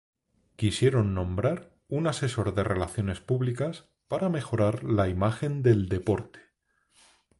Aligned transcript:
Quisieron 0.55 1.13
nombrar 1.13 1.75
un 1.87 2.07
asesor 2.07 2.55
de 2.55 2.63
relaciones 2.63 3.19
públicas 3.21 3.87
para 4.07 4.29
mejorar 4.29 4.83
la 4.83 5.07
imagen 5.09 5.61
del 5.61 5.89
deporte. 5.89 6.39